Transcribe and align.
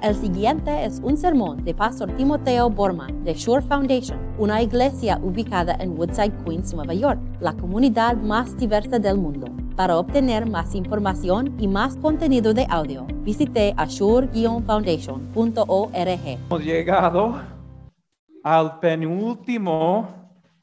El 0.00 0.14
siguiente 0.14 0.84
es 0.84 1.00
un 1.02 1.16
sermón 1.16 1.64
de 1.64 1.74
Pastor 1.74 2.14
Timoteo 2.16 2.70
Borman 2.70 3.24
de 3.24 3.34
Shore 3.34 3.62
Foundation, 3.62 4.16
una 4.38 4.62
iglesia 4.62 5.18
ubicada 5.20 5.76
en 5.80 5.98
Woodside, 5.98 6.32
Queens, 6.44 6.72
Nueva 6.72 6.94
York, 6.94 7.18
la 7.40 7.52
comunidad 7.54 8.16
más 8.16 8.56
diversa 8.56 9.00
del 9.00 9.18
mundo. 9.18 9.48
Para 9.74 9.98
obtener 9.98 10.48
más 10.48 10.76
información 10.76 11.52
y 11.58 11.66
más 11.66 11.96
contenido 11.96 12.54
de 12.54 12.64
audio, 12.70 13.08
visite 13.24 13.74
ashore-foundation.org. 13.76 15.96
Hemos 15.96 16.64
llegado 16.64 17.40
al 18.44 18.78
penúltimo 18.78 20.06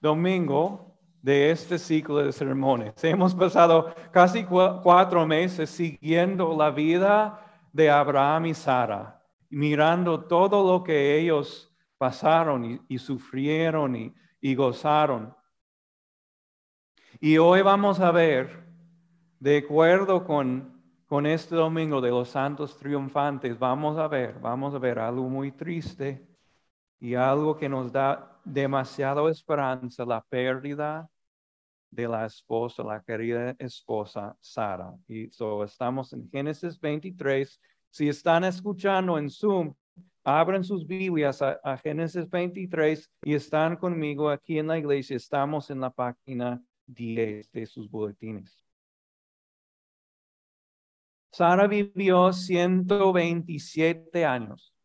domingo 0.02 0.96
de 1.22 1.52
este 1.52 1.78
ciclo 1.78 2.20
de 2.20 2.32
sermones. 2.32 2.94
Hemos 3.04 3.36
pasado 3.36 3.94
casi 4.12 4.46
cuatro 4.46 5.28
meses 5.28 5.72
siguiendo 5.72 6.56
la 6.56 6.72
vida 6.72 7.42
de 7.74 7.90
Abraham 7.90 8.46
y 8.46 8.54
Sara, 8.54 9.15
mirando 9.50 10.26
todo 10.26 10.72
lo 10.72 10.84
que 10.84 11.20
ellos 11.20 11.74
pasaron 11.98 12.84
y, 12.88 12.98
sufrieron 12.98 14.14
y, 14.42 14.56
gozaron. 14.56 15.36
Y 17.20 17.38
hoy 17.38 17.62
vamos 17.62 18.00
a 18.00 18.12
ver 18.12 18.64
de 19.40 19.58
acuerdo 19.58 20.26
con, 20.26 20.82
con 21.08 21.26
este 21.26 21.56
domingo 21.56 22.02
de 22.02 22.10
los 22.10 22.30
santos 22.30 22.78
triunfantes, 22.78 23.58
vamos 23.58 23.98
a 23.98 24.08
ver, 24.08 24.40
vamos 24.40 24.74
a 24.74 24.80
ver 24.80 25.00
algo 25.00 25.30
muy 25.30 25.52
triste 25.52 26.28
y 27.00 27.16
algo 27.16 27.56
que 27.58 27.70
nos 27.70 27.92
da 27.92 28.40
demasiada 28.44 29.30
esperanza, 29.30 30.06
la 30.06 30.22
pérdida 30.22 31.10
de 31.96 32.08
la 32.08 32.26
esposa, 32.26 32.84
la 32.84 33.02
querida 33.02 33.56
esposa 33.58 34.36
Sara. 34.42 34.94
Y 35.08 35.30
so 35.32 35.64
estamos 35.64 36.12
en 36.14 36.30
Génesis 36.30 36.80
23. 36.80 37.60
Si 37.96 38.10
están 38.10 38.44
escuchando 38.44 39.18
en 39.18 39.30
Zoom, 39.30 39.74
abran 40.26 40.66
sus 40.66 40.86
Biblias 40.86 41.42
a, 41.42 41.52
a, 41.64 41.78
Génesis 41.78 42.30
23 42.30 43.10
y 43.24 43.36
están 43.36 43.78
conmigo 43.78 44.30
aquí 44.30 44.60
en 44.60 44.68
la 44.68 44.78
iglesia. 44.78 45.16
Estamos 45.16 45.70
en 45.70 45.80
la 45.80 45.90
página 45.90 46.62
10 46.88 47.50
de 47.54 47.66
sus 47.66 47.90
boletines. 47.90 48.62
Sara 51.32 51.68
vivió 51.68 52.34
127 52.34 54.26
años 54.26 54.76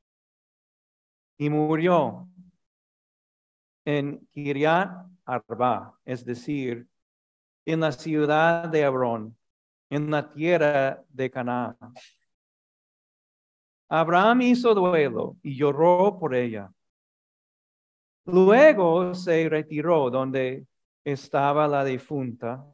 y 1.36 1.50
murió 1.50 2.28
en 3.86 4.24
Kiriat 4.30 5.04
Arba, 5.24 5.98
es 6.04 6.24
decir, 6.24 6.86
en 7.66 7.80
la 7.80 7.90
ciudad 7.90 8.68
de 8.68 8.82
Hebrón, 8.82 9.36
en 9.88 10.12
la 10.12 10.30
tierra 10.30 11.02
de 11.08 11.28
Canaán. 11.28 11.76
Abraham 13.90 14.42
hizo 14.42 14.72
duelo 14.72 15.36
y 15.42 15.56
lloró 15.56 16.16
por 16.18 16.34
ella. 16.36 16.72
Luego 18.24 19.14
se 19.14 19.48
retiró 19.48 20.10
donde 20.10 20.64
estaba 21.04 21.66
la 21.66 21.84
difunta 21.84 22.64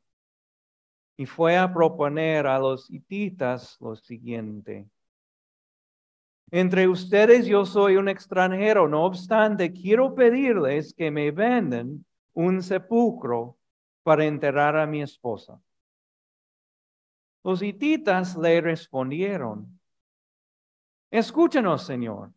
y 1.17 1.25
fue 1.25 1.57
a 1.57 1.73
proponer 1.73 2.47
a 2.47 2.59
los 2.59 2.91
hititas 2.91 3.79
lo 3.81 3.97
siguiente. 3.97 4.87
Entre 6.51 6.87
ustedes 6.87 7.47
yo 7.47 7.65
soy 7.65 7.97
un 7.97 8.11
extranjero, 8.11 8.87
no 8.87 9.05
obstante, 9.05 9.73
quiero 9.73 10.15
pedirles 10.15 10.93
que 10.93 11.11
me 11.11 11.31
venden 11.31 12.05
un 12.35 12.63
sepulcro 12.63 13.57
para 14.03 14.27
enterrar 14.27 14.77
a 14.77 14.87
mi 14.87 15.01
esposa. 15.01 15.59
Los 17.43 17.63
hititas 17.63 18.37
le 18.37 18.61
respondieron, 18.61 19.76
escúchenos, 21.19 21.83
Señor. 21.83 22.33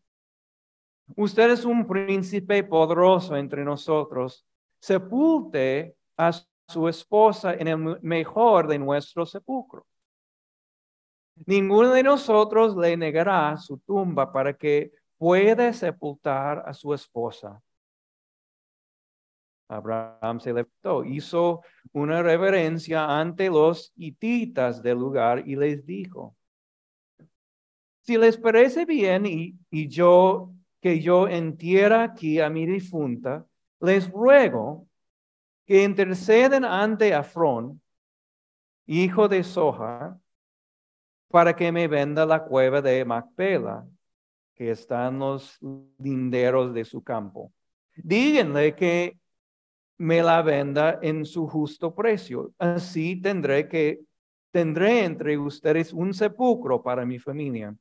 Usted 1.16 1.52
es 1.52 1.66
un 1.66 1.88
príncipe 1.88 2.64
poderoso 2.64 3.36
entre 3.36 3.64
nosotros. 3.64 4.46
Sepulte 4.80 5.96
a 6.18 6.32
su 6.68 6.88
esposa 6.88 7.54
en 7.54 7.68
el 7.68 8.00
mejor 8.02 8.68
de 8.68 8.80
nuestros 8.80 9.32
sepulcros. 9.32 9.86
Ninguno 11.46 11.92
de 11.92 12.04
nosotros 12.04 12.76
le 12.76 12.96
negará 12.98 13.58
su 13.58 13.78
tumba 13.80 14.32
para 14.32 14.54
que 14.54 14.92
pueda 15.18 15.72
sepultar 15.74 16.64
a 16.66 16.74
su 16.74 16.94
esposa. 16.94 17.62
Abraham 19.70 20.40
se 20.40 20.52
levantó, 20.52 21.04
hizo 21.04 21.62
una 21.94 22.22
reverencia 22.24 23.20
ante 23.20 23.50
los 23.50 23.94
hititas 23.96 24.82
del 24.82 24.98
lugar 24.98 25.48
y 25.48 25.56
les 25.56 25.86
dijo, 25.86 26.36
si 28.10 28.18
les 28.18 28.38
parece 28.38 28.86
bien 28.86 29.28
y, 29.28 29.56
yo 29.88 30.52
que 30.82 31.00
yo 31.00 31.28
entierra 31.28 32.02
aquí 32.02 32.40
a 32.40 32.50
mi 32.50 32.66
difunta, 32.66 33.46
les 33.82 34.10
ruego 34.10 34.88
que 35.68 35.84
interceden 35.84 36.66
ante 36.66 37.14
Afrón, 37.14 37.80
hijo 38.88 39.28
de 39.28 39.44
Soja, 39.44 40.20
para 41.28 41.56
que 41.56 41.72
me 41.72 41.88
venda 41.88 42.26
la 42.26 42.44
cueva 42.44 42.82
de 42.82 43.06
Macpela, 43.06 43.88
que 44.56 44.72
está 44.72 45.08
en 45.08 45.20
los 45.20 45.60
linderos 46.00 46.74
de 46.74 46.86
su 46.86 47.04
campo. 47.04 47.54
Díganle 47.96 48.76
que 48.76 49.20
me 50.00 50.24
la 50.24 50.42
venda 50.42 50.98
en 51.04 51.26
su 51.26 51.48
justo 51.48 51.94
precio. 51.94 52.56
Así 52.58 53.22
tendré 53.22 53.68
que 53.68 54.00
tendré 54.50 55.04
entre 55.04 55.38
ustedes 55.38 55.94
un 55.94 56.12
sepulcro 56.12 56.82
para 56.82 57.06
mi 57.06 57.20
familia. 57.20 57.76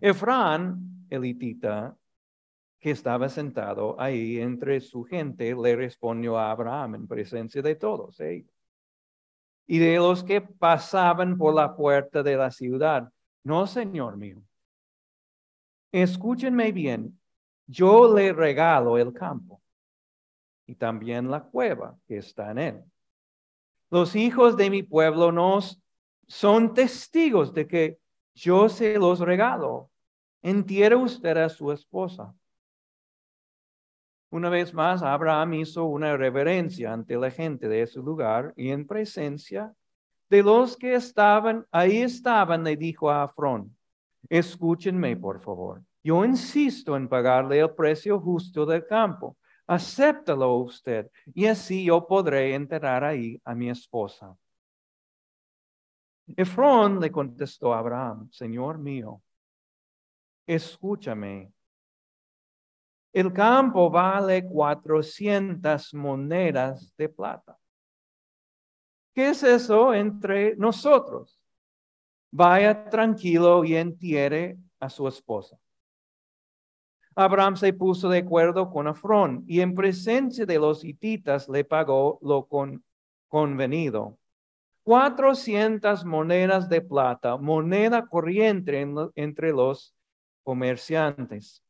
Efrán, 0.00 1.06
elitita, 1.10 1.96
que 2.80 2.90
estaba 2.90 3.28
sentado 3.28 4.00
ahí 4.00 4.38
entre 4.38 4.80
su 4.80 5.04
gente, 5.04 5.54
le 5.54 5.74
respondió 5.74 6.38
a 6.38 6.50
Abraham 6.50 6.94
en 6.94 7.08
presencia 7.08 7.60
de 7.60 7.74
todos 7.74 8.20
ellos. 8.20 8.52
Y 9.66 9.78
de 9.78 9.96
los 9.96 10.22
que 10.22 10.40
pasaban 10.40 11.36
por 11.36 11.54
la 11.54 11.74
puerta 11.74 12.22
de 12.22 12.36
la 12.36 12.50
ciudad, 12.50 13.12
no, 13.42 13.66
Señor 13.66 14.16
mío, 14.16 14.42
escúchenme 15.92 16.72
bien, 16.72 17.18
yo 17.66 18.14
le 18.14 18.32
regalo 18.32 18.96
el 18.96 19.12
campo 19.12 19.60
y 20.66 20.74
también 20.74 21.30
la 21.30 21.42
cueva 21.42 21.98
que 22.06 22.18
está 22.18 22.50
en 22.50 22.58
él. 22.58 22.84
Los 23.90 24.14
hijos 24.14 24.56
de 24.56 24.70
mi 24.70 24.82
pueblo 24.82 25.32
nos 25.32 25.82
son 26.26 26.74
testigos 26.74 27.52
de 27.54 27.66
que 27.66 27.98
yo 28.34 28.68
se 28.68 28.98
los 28.98 29.20
regalo. 29.20 29.87
Entiere 30.42 30.96
usted 30.96 31.36
a 31.36 31.48
su 31.48 31.72
esposa. 31.72 32.34
Una 34.30 34.50
vez 34.50 34.74
más, 34.74 35.02
Abraham 35.02 35.54
hizo 35.54 35.86
una 35.86 36.16
reverencia 36.16 36.92
ante 36.92 37.16
la 37.16 37.30
gente 37.30 37.68
de 37.68 37.82
ese 37.82 37.98
lugar 37.98 38.52
y 38.56 38.70
en 38.70 38.86
presencia 38.86 39.74
de 40.28 40.42
los 40.42 40.76
que 40.76 40.94
estaban, 40.94 41.66
ahí 41.70 42.02
estaban, 42.02 42.62
le 42.62 42.76
dijo 42.76 43.10
a 43.10 43.22
Afrón, 43.22 43.74
escúchenme 44.28 45.16
por 45.16 45.40
favor. 45.40 45.82
Yo 46.04 46.24
insisto 46.24 46.96
en 46.96 47.08
pagarle 47.08 47.60
el 47.60 47.70
precio 47.70 48.20
justo 48.20 48.66
del 48.66 48.86
campo. 48.86 49.36
Acéptalo 49.66 50.56
usted 50.56 51.10
y 51.34 51.46
así 51.46 51.84
yo 51.84 52.06
podré 52.06 52.54
enterrar 52.54 53.04
ahí 53.04 53.40
a 53.44 53.54
mi 53.54 53.68
esposa. 53.70 54.36
Efrón 56.36 57.00
le 57.00 57.10
contestó 57.10 57.72
a 57.72 57.78
Abraham, 57.78 58.28
Señor 58.30 58.78
mío, 58.78 59.22
escúchame 60.48 61.52
el 63.12 63.32
campo 63.32 63.90
vale 63.90 64.46
400 64.46 65.94
monedas 65.94 66.94
de 66.96 67.08
plata. 67.08 67.58
¿Qué 69.14 69.30
es 69.30 69.42
eso 69.42 69.94
entre 69.94 70.54
nosotros? 70.56 71.40
Vaya 72.30 72.88
tranquilo 72.88 73.64
y 73.64 73.74
entierre 73.74 74.58
a 74.78 74.90
su 74.90 75.08
esposa. 75.08 75.58
Abraham 77.16 77.56
se 77.56 77.72
puso 77.72 78.08
de 78.08 78.18
acuerdo 78.18 78.70
con 78.70 78.86
Afrón 78.86 79.42
y 79.48 79.62
en 79.62 79.74
presencia 79.74 80.46
de 80.46 80.58
los 80.58 80.84
hititas 80.84 81.48
le 81.48 81.64
pagó 81.64 82.20
lo 82.22 82.46
convenido. 83.26 84.18
400 84.84 86.04
monedas 86.04 86.68
de 86.68 86.82
plata, 86.82 87.36
moneda 87.36 88.06
corriente 88.06 88.86
entre 89.16 89.50
los 89.50 89.97
comerciantes. 90.48 91.62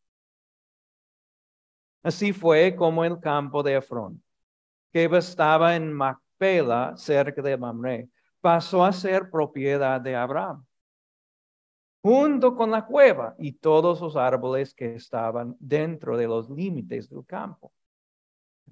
Así 2.00 2.32
fue 2.32 2.76
como 2.76 3.04
el 3.04 3.18
campo 3.18 3.60
de 3.64 3.74
Efrón, 3.74 4.22
que 4.92 5.06
estaba 5.06 5.74
en 5.74 5.92
Macpela, 5.92 6.96
cerca 6.96 7.42
de 7.42 7.56
Mamre, 7.56 8.08
pasó 8.40 8.84
a 8.84 8.92
ser 8.92 9.32
propiedad 9.32 10.00
de 10.00 10.14
Abraham, 10.14 10.64
junto 12.02 12.54
con 12.54 12.70
la 12.70 12.86
cueva 12.86 13.34
y 13.36 13.54
todos 13.54 14.00
los 14.00 14.14
árboles 14.14 14.72
que 14.72 14.94
estaban 14.94 15.56
dentro 15.58 16.16
de 16.16 16.28
los 16.28 16.48
límites 16.48 17.10
del 17.10 17.26
campo. 17.26 17.72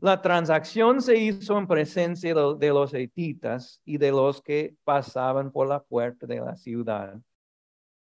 La 0.01 0.23
transacción 0.23 1.03
se 1.03 1.17
hizo 1.17 1.59
en 1.59 1.67
presencia 1.67 2.33
de 2.33 2.69
los 2.69 2.95
hetitas 2.95 3.81
y 3.85 3.99
de 3.99 4.13
los 4.13 4.41
que 4.41 4.77
pasaban 4.85 5.51
por 5.51 5.67
la 5.67 5.83
puerta 5.83 6.29
de 6.29 6.39
la 6.39 6.55
ciudad. 6.55 7.21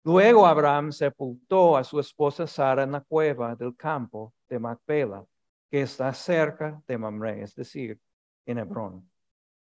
Luego 0.05 0.45
Abraham 0.45 0.91
sepultó 0.91 1.75
a 1.75 1.83
su 1.83 1.99
esposa 1.99 2.45
Sara 2.45 2.83
en 2.83 2.91
la 2.91 3.01
cueva 3.01 3.55
del 3.55 3.75
campo 3.75 4.35
de 4.47 4.59
Macpela, 4.59 5.25
que 5.71 5.81
está 5.81 6.13
cerca 6.13 6.79
de 6.87 6.95
Mamre, 6.95 7.41
es 7.41 7.55
decir, 7.55 7.99
en 8.45 8.59
Hebrón, 8.59 9.09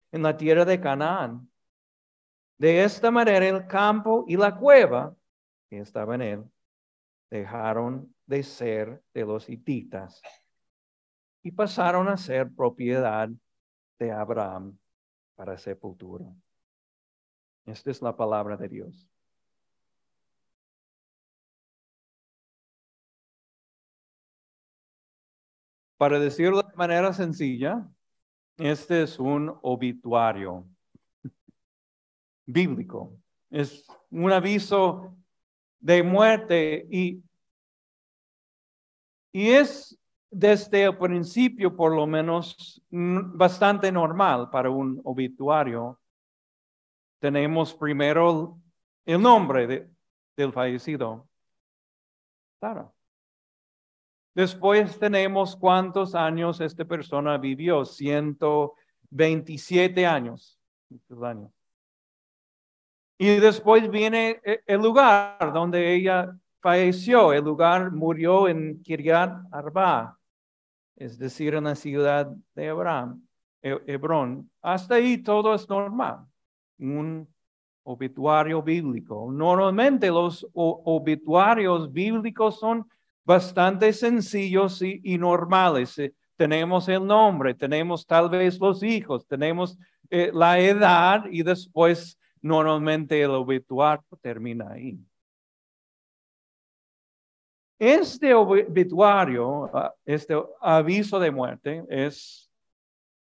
en 0.10 0.24
la 0.24 0.38
tierra 0.38 0.64
de 0.64 0.80
Canaán. 0.80 1.52
De 2.58 2.82
esta 2.82 3.12
manera 3.12 3.46
el 3.46 3.68
campo 3.68 4.24
y 4.26 4.38
la 4.38 4.56
cueva 4.56 5.14
que 5.70 5.80
estaba 5.80 6.16
en 6.16 6.22
él 6.22 6.52
dejaron 7.30 8.16
de 8.26 8.44
ser 8.44 9.04
de 9.14 9.26
los 9.26 9.50
hititas 9.50 10.22
y 11.44 11.52
pasaron 11.52 12.08
a 12.08 12.16
ser 12.16 12.50
propiedad 12.56 13.28
de 14.00 14.12
Abraham 14.14 14.78
para 15.36 15.58
sepultura. 15.58 16.26
Esta 17.66 17.92
es 17.92 18.02
la 18.02 18.16
palabra 18.16 18.56
de 18.56 18.70
Dios. 18.70 19.11
Para 26.02 26.20
decirlo 26.20 26.64
de 26.64 26.76
manera 26.76 27.14
sencilla, 27.14 27.88
este 28.58 29.04
es 29.04 29.20
un 29.20 29.56
obituario 29.62 30.68
bíblico. 32.44 33.20
Es 33.52 33.86
un 34.10 34.32
aviso 34.32 35.16
de 35.80 36.02
muerte 36.02 36.88
y, 36.90 37.24
y 39.32 39.50
es 39.50 39.96
desde 40.32 40.86
el 40.86 40.98
principio 40.98 41.76
por 41.76 41.96
lo 41.96 42.08
menos 42.08 42.84
bastante 42.90 43.92
normal 43.92 44.50
para 44.50 44.72
un 44.72 45.00
obituario. 45.04 46.02
Tenemos 47.20 47.76
primero 47.76 48.60
el 49.06 49.22
nombre 49.22 49.92
del 50.36 50.52
fallecido. 50.52 51.30
Claro. 52.60 52.92
Después 54.34 54.98
tenemos 54.98 55.58
cuántos 55.58 56.16
años 56.16 56.62
esta 56.62 56.86
persona 56.86 57.38
vivió, 57.38 57.84
127 57.84 60.06
años. 60.06 60.58
Y 63.18 63.40
después 63.40 63.90
viene 63.90 64.40
e, 64.44 64.62
el 64.66 64.82
lugar 64.82 65.52
donde 65.54 65.94
ella 65.94 66.34
falleció. 66.62 67.34
El 67.34 67.44
lugar 67.44 67.92
murió 67.92 68.48
en 68.48 68.82
Kiryat 68.82 69.48
Arba, 69.52 70.18
es 70.96 71.20
decir, 71.20 71.56
en 71.56 71.66
la 71.66 71.76
ciudad 71.76 72.34
de 72.56 72.70
Abraham, 72.70 73.28
Hebrón. 73.62 74.50
Hasta 74.62 74.96
ahí 74.96 75.18
todo 75.18 75.54
es 75.54 75.68
normal. 75.70 76.26
Un 76.80 77.28
obituario 77.84 78.62
bíblico. 78.62 79.30
Normalmente 79.32 80.08
los 80.08 80.48
obituarios 80.54 81.92
bíblicos 81.92 82.60
son 82.60 82.88
bastante 83.24 83.94
sencillos 83.94 84.82
y, 84.82 85.18
normales. 85.18 85.98
Eh, 86.00 86.14
tenemos 86.36 86.88
el 86.90 87.06
nombre, 87.06 87.54
tenemos 87.54 88.06
tal 88.06 88.30
vez 88.30 88.60
los 88.60 88.82
hijos, 88.84 89.28
tenemos 89.28 89.78
eh, 90.10 90.32
la 90.34 90.60
edad 90.60 91.26
y 91.30 91.44
después 91.44 92.18
normalmente 92.42 93.22
el 93.22 93.32
obituario 93.32 94.06
termina 94.22 94.72
ahí. 94.72 95.00
Este 97.78 98.34
obituario, 98.34 99.70
ah, 99.76 99.94
este 100.06 100.36
aviso 100.60 101.20
de 101.20 101.32
muerte 101.32 101.84
es 101.90 102.52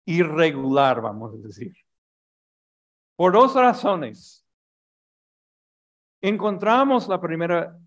irregular, 0.06 1.02
vamos 1.02 1.34
a 1.34 1.38
decir. 1.38 1.76
Por 3.16 3.34
dos 3.34 3.56
razones. 3.56 4.46
Encontramos 6.22 7.08
la 7.08 7.20
primera 7.20 7.78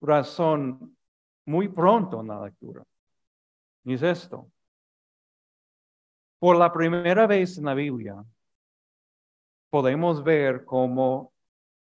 razón 0.00 0.91
muy 1.46 1.68
pronto 1.68 2.20
en 2.20 2.28
la 2.28 2.44
lectura. 2.44 2.84
Y 3.84 3.94
es 3.94 4.02
esto. 4.02 4.50
Por 6.38 6.56
la 6.56 6.72
primera 6.72 7.26
vez 7.26 7.58
en 7.58 7.64
la 7.64 7.74
Biblia, 7.74 8.24
podemos 9.70 10.22
ver 10.22 10.64
cómo 10.64 11.32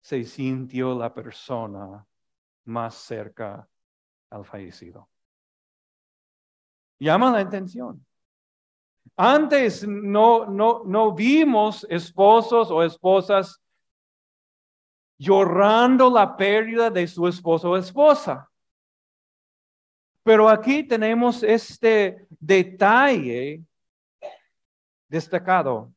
se 0.01 0.23
sintió 0.23 0.97
la 0.97 1.13
persona 1.13 2.06
más 2.65 2.95
cerca 2.95 3.67
al 4.29 4.45
fallecido. 4.45 5.09
Llama 7.00 7.31
la 7.31 7.39
atención. 7.39 8.06
Antes 9.15 9.88
no, 9.88 10.45
no, 10.45 10.83
no 10.85 11.13
vimos 11.13 11.85
esposos 11.89 12.69
o 12.71 12.83
esposas 12.83 13.61
llorando 15.17 16.09
la 16.09 16.35
pérdida 16.38 16.89
de 16.89 17.07
su 17.07 17.27
esposo 17.27 17.71
o 17.71 17.77
esposa. 17.77 18.49
Pero 20.30 20.48
aquí 20.48 20.84
tenemos 20.84 21.42
este 21.42 22.28
detalle 22.40 23.66
destacado. 25.08 25.92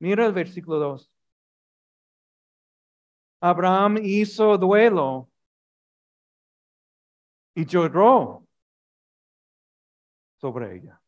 Mira 0.00 0.26
el 0.26 0.32
versículo 0.32 0.76
2. 0.80 1.08
Abraham 3.40 3.98
hizo 4.02 4.58
duelo 4.58 5.30
y 7.54 7.64
lloró 7.64 8.44
sobre 10.40 10.78
ella. 10.78 11.00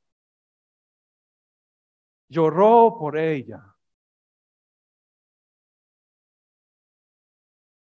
Lloró 2.29 2.97
por 2.97 3.19
ella. 3.19 3.75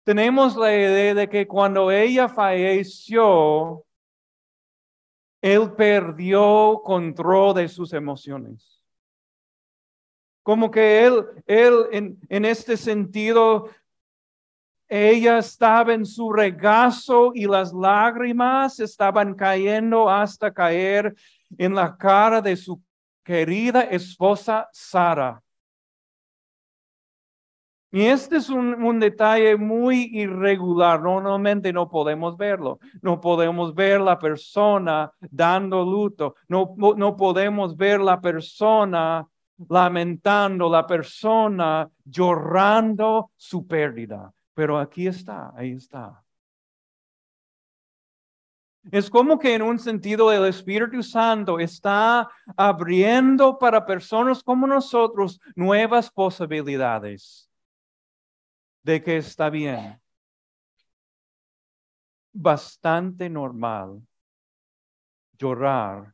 Tenemos 0.03 0.55
la 0.55 0.73
idea 0.73 1.13
de 1.13 1.29
que 1.29 1.47
cuando 1.47 1.91
ella 1.91 2.27
falleció, 2.27 3.85
él 5.43 5.73
perdió 5.73 6.81
control 6.85 7.53
de 7.53 7.67
sus 7.67 7.91
emociones. 7.91 8.81
Como 10.41 10.71
que 10.71 11.05
él, 11.05 11.25
él 11.45 11.73
en, 11.91 12.17
en 12.29 12.45
este 12.45 12.77
sentido, 12.77 13.69
ella 14.87 15.39
estaba 15.39 15.93
en 15.93 16.05
su 16.05 16.31
regazo 16.31 17.33
y 17.35 17.45
las 17.45 17.73
lágrimas 17.73 18.79
estaban 18.79 19.35
cayendo 19.35 20.09
hasta 20.09 20.53
caer 20.53 21.13
en 21.57 21.75
la 21.75 21.97
cara 21.97 22.41
de 22.41 22.55
su 22.55 22.81
querida 23.21 23.81
esposa 23.81 24.69
Sara. 24.71 25.42
Y 27.93 28.05
este 28.05 28.37
es 28.37 28.49
un, 28.49 28.99
detalle 28.99 29.55
muy 29.55 30.09
irregular. 30.13 30.99
Normalmente 30.99 31.71
no 31.71 31.87
podemos 31.87 32.35
verlo. 32.35 32.79
No 33.03 33.21
podemos 33.21 33.75
ver 33.75 34.01
la 34.01 34.17
persona 34.17 35.11
dando 35.21 35.85
luto. 35.85 36.33
No, 36.47 36.73
no 36.75 37.15
podemos 37.15 37.77
ver 37.77 38.01
la 38.01 38.19
persona 38.19 39.27
lamentando, 39.69 40.71
la 40.71 40.87
persona 40.87 41.87
llorando 42.03 43.29
su 43.37 43.67
pérdida. 43.67 44.33
Pero 44.55 44.79
aquí 44.79 45.05
está, 45.05 45.53
ahí 45.55 45.73
está. 45.73 46.23
Es 48.91 49.07
como 49.07 49.37
que 49.37 49.53
en 49.53 49.61
un 49.61 49.77
sentido 49.77 50.33
el 50.33 50.45
Espíritu 50.45 51.03
Santo 51.03 51.59
está 51.59 52.27
abriendo 52.57 53.59
para 53.59 53.85
personas 53.85 54.41
como 54.41 54.65
nosotros 54.65 55.39
nuevas 55.55 56.09
posibilidades 56.09 57.51
de 58.83 59.01
que 59.01 59.17
está 59.17 59.49
bien. 59.49 59.99
Bastante 62.33 63.29
normal 63.29 64.01
llorar 65.37 66.13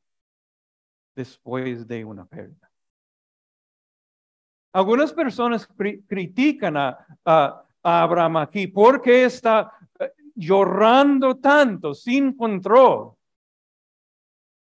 después 1.16 1.88
de 1.88 2.06
una 2.06 2.26
pérdida. 2.26 2.70
Algunas 4.72 5.12
personas 5.12 5.68
critican 6.08 6.78
a, 6.78 7.66
Abraham 7.82 8.38
aquí 8.38 8.68
porque 8.68 9.24
está 9.24 9.72
eh, 10.00 10.12
llorando 10.36 11.38
tanto 11.38 11.94
sin 11.94 12.36
control. 12.36 13.14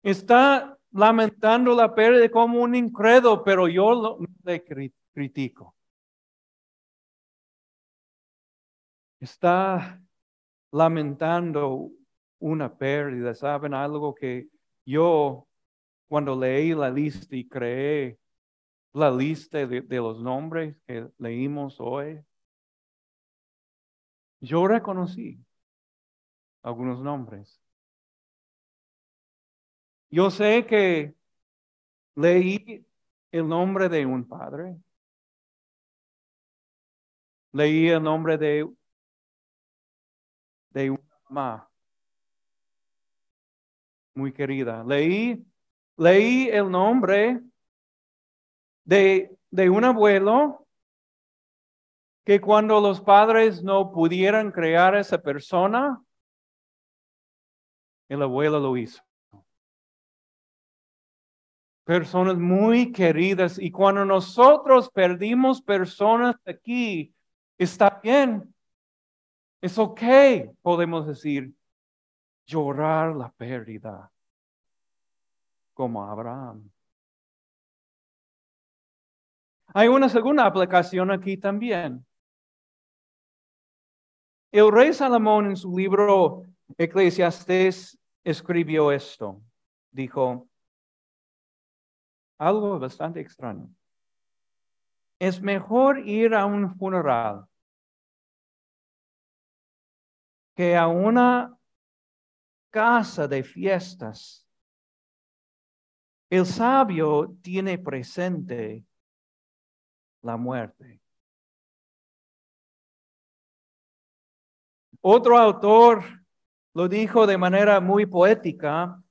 Está 0.02 0.78
lamentando 0.92 1.76
la 1.76 1.94
pérdida 1.94 2.30
como 2.32 2.62
un 2.62 2.76
incrédulo, 2.76 3.44
pero 3.44 3.68
yo 3.68 3.94
lo, 3.94 4.20
le 4.46 4.64
critico. 5.14 5.76
Está 9.20 10.02
lamentando 10.72 11.92
una 12.40 12.78
pérdida, 12.78 13.34
¿saben? 13.36 13.74
Algo 13.74 14.16
que 14.16 14.48
yo 14.86 15.48
cuando 16.08 16.36
leí 16.36 16.74
la 16.74 16.90
lista 16.90 17.36
y 17.36 17.48
creé 17.48 18.20
la 18.94 19.12
lista 19.12 19.66
de, 19.66 19.82
los 19.98 20.22
nombres 20.22 20.76
que 20.88 21.08
leímos 21.18 21.80
hoy, 21.80 22.20
yo 24.42 24.68
reconocí 24.68 25.40
algunos 26.64 27.02
nombres. 27.02 27.62
Yo 30.10 30.32
sé 30.32 30.66
que 30.66 31.14
leí 32.16 32.86
el 33.32 33.48
nombre 33.48 33.90
de 33.90 34.06
un 34.06 34.28
padre, 34.28 34.76
leí 37.52 37.90
el 37.90 38.02
nombre 38.02 38.38
de 38.38 38.68
de 40.72 40.92
una 40.92 41.20
mamá 41.30 41.70
muy 44.14 44.32
querida. 44.34 44.84
Leí, 44.84 45.44
leí 45.98 46.50
el 46.50 46.70
nombre 46.70 47.42
de, 48.84 49.36
de 49.50 49.70
un 49.70 49.84
abuelo 49.84 50.68
que 52.26 52.40
cuando 52.40 52.80
los 52.80 53.02
padres 53.02 53.64
no 53.64 53.92
pudieran 53.92 54.52
crear 54.52 54.94
a 54.94 55.00
esa 55.00 55.18
persona, 55.20 56.00
el 58.08 58.22
abuelo 58.22 58.60
lo 58.60 58.78
hizo. 58.78 59.02
Personas 61.86 62.38
muy 62.38 62.92
queridas 62.92 63.58
y 63.58 63.72
cuando 63.72 64.06
nosotros 64.06 64.92
perdimos 64.92 65.62
personas 65.62 66.36
aquí, 66.46 67.16
está 67.58 68.00
bien. 68.04 68.54
Es 69.62 69.78
ok, 69.78 70.02
podemos 70.62 71.06
decir, 71.06 71.54
llorar 72.46 73.16
la 73.16 73.32
pérdida, 73.32 74.12
como 75.74 76.04
Abraham. 76.04 76.70
Hay 79.74 79.88
una 79.88 80.10
segunda 80.10 80.46
aplicación 80.46 81.12
aquí 81.12 81.38
también. 81.38 82.06
El 84.52 84.72
rey 84.72 84.94
Salomón 84.94 85.48
en 85.48 85.58
su 85.58 85.78
libro 85.78 86.44
Eclesiastés 86.78 88.00
escribió 88.24 88.92
esto. 88.92 89.42
Dijo 89.92 90.48
algo 92.38 92.80
bastante 92.80 93.20
extraño. 93.20 93.70
Es 95.20 95.42
mejor 95.42 96.00
ir 96.08 96.34
a 96.34 96.46
un 96.46 96.74
funeral 96.78 97.49
que 100.60 100.76
a 100.76 100.90
una 100.90 101.58
casa 102.70 103.30
de 103.30 103.44
fiestas. 103.44 104.46
El 106.30 106.46
sabio 106.46 107.34
tiene 107.42 107.78
presente 107.78 108.84
la 110.22 110.36
muerte. 110.36 111.00
Otro 115.00 115.38
autor 115.38 116.04
lo 116.74 116.90
dijo 116.90 117.26
de 117.26 117.38
manera 117.38 117.80
muy 117.80 118.06
poética. 118.06 119.02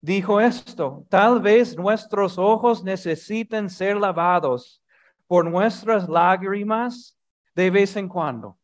Dijo 0.00 0.40
esto, 0.40 1.04
tal 1.10 1.42
vez 1.42 1.76
nuestros 1.76 2.38
ojos 2.38 2.82
necesiten 2.82 3.68
ser 3.68 3.98
lavados 3.98 4.82
por 5.26 5.44
nuestras 5.44 6.08
lágrimas 6.08 7.18
de 7.54 7.68
vez 7.68 7.94
en 7.96 8.08
cuando, 8.08 8.58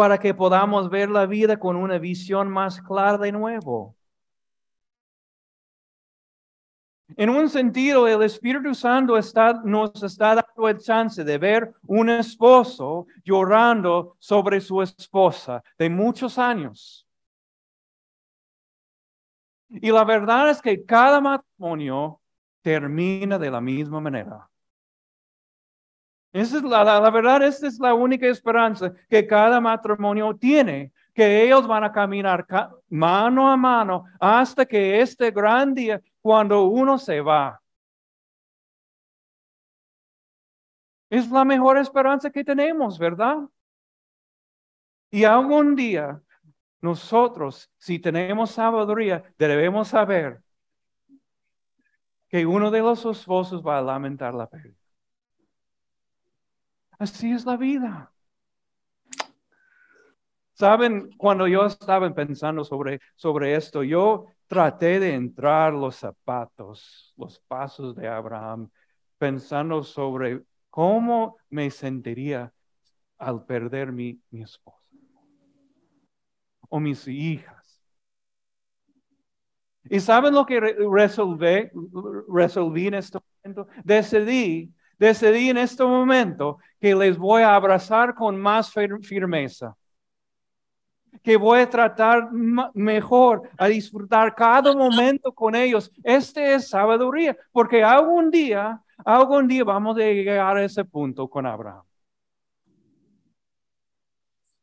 para 0.00 0.16
que 0.16 0.32
podamos 0.32 0.88
ver 0.88 1.10
la 1.10 1.26
vida 1.26 1.58
con 1.58 1.76
una 1.76 1.98
visión 1.98 2.48
más 2.48 2.80
clara 2.80 3.18
de 3.18 3.32
nuevo. 3.32 3.94
En 7.18 7.28
un 7.28 7.50
sentido, 7.50 8.08
el 8.08 8.22
Espíritu 8.22 8.74
Santo 8.74 9.12
nos 9.64 10.02
está 10.02 10.36
dando 10.36 10.68
el 10.70 10.78
chance 10.78 11.22
de 11.22 11.36
ver 11.36 11.74
un 11.86 12.08
esposo 12.08 13.08
llorando 13.22 14.16
sobre 14.18 14.62
su 14.62 14.80
esposa 14.80 15.62
de 15.78 15.90
muchos 15.90 16.38
años. 16.38 17.06
Y 19.68 19.90
la 19.90 20.04
verdad 20.04 20.48
es 20.48 20.62
que 20.62 20.82
cada 20.82 21.20
matrimonio 21.20 22.22
termina 22.62 23.38
de 23.38 23.50
la 23.50 23.60
misma 23.60 24.00
manera. 24.00 24.49
Es 26.32 26.52
la, 26.62 26.84
la, 26.84 27.10
verdad, 27.10 27.42
esta 27.42 27.66
es 27.66 27.78
la 27.80 27.92
única 27.92 28.26
esperanza 28.26 28.92
que 29.08 29.26
cada 29.26 29.60
matrimonio 29.60 30.36
tiene, 30.36 30.92
que 31.12 31.44
ellos 31.44 31.66
van 31.66 31.82
a 31.82 31.92
caminar 31.92 32.46
mano 32.88 33.50
a 33.50 33.56
mano 33.56 34.04
hasta 34.20 34.64
que 34.64 35.00
este 35.00 35.32
gran 35.32 35.74
día 35.74 36.00
cuando 36.20 36.64
uno 36.66 36.98
se 36.98 37.20
va. 37.20 37.60
Es 41.08 41.28
la 41.28 41.44
mejor 41.44 41.78
esperanza 41.78 42.30
que 42.30 42.44
tenemos, 42.44 42.96
¿verdad? 42.96 43.38
Y 45.10 45.24
algún 45.24 45.74
día 45.74 46.20
nosotros, 46.80 47.68
si 47.76 47.98
tenemos 47.98 48.52
sabiduría, 48.52 49.24
debemos 49.36 49.88
saber 49.88 50.40
que 52.28 52.46
uno 52.46 52.70
de 52.70 52.80
los 52.80 53.04
esposos 53.04 53.60
va 53.66 53.78
a 53.78 53.82
lamentar 53.82 54.32
la 54.34 54.46
pérdida. 54.48 54.79
Así 57.00 57.32
es 57.32 57.46
la 57.46 57.56
vida. 57.56 58.12
Saben, 60.52 61.10
cuando 61.16 61.48
yo 61.48 61.64
estaba 61.64 62.14
pensando 62.14 62.62
sobre, 62.62 63.00
sobre 63.16 63.54
esto, 63.54 63.82
yo 63.82 64.26
traté 64.46 65.00
de 65.00 65.14
entrar 65.14 65.72
los 65.72 65.96
zapatos, 65.96 67.14
los 67.16 67.40
pasos 67.48 67.96
de 67.96 68.06
Abraham, 68.06 68.68
pensando 69.16 69.82
sobre 69.82 70.42
cómo 70.68 71.38
me 71.48 71.70
sentiría 71.70 72.52
al 73.16 73.46
perder 73.46 73.92
mi, 73.92 74.20
mi 74.30 74.42
esposa 74.42 74.86
o 76.68 76.80
mis 76.80 77.08
hijas. 77.08 77.80
¿Y 79.84 80.00
saben 80.00 80.34
lo 80.34 80.44
que 80.44 80.60
resolví, 80.60 81.70
resolví 82.28 82.88
en 82.88 82.94
este 82.94 83.18
momento? 83.42 83.68
Decidí, 83.84 84.74
decidí 85.00 85.48
en 85.48 85.56
este 85.56 85.82
momento 85.82 86.58
que 86.78 86.94
les 86.94 87.18
voy 87.18 87.42
a 87.42 87.56
abrazar 87.56 88.14
con 88.14 88.40
más 88.40 88.72
firmeza 89.02 89.74
que 91.22 91.36
voy 91.36 91.60
a 91.60 91.68
tratar 91.68 92.30
mejor, 92.32 93.50
a 93.58 93.66
disfrutar 93.66 94.34
cada 94.34 94.74
momento 94.74 95.32
con 95.32 95.54
ellos. 95.54 95.90
Este 96.04 96.54
es 96.54 96.68
sabiduría, 96.68 97.36
porque 97.52 97.82
algún 97.82 98.30
día, 98.30 98.80
algún 99.04 99.48
día 99.48 99.64
vamos 99.64 99.96
a 99.96 100.00
llegar 100.00 100.56
a 100.56 100.64
ese 100.64 100.84
punto 100.84 101.28
con 101.28 101.46
Abraham. 101.46 101.82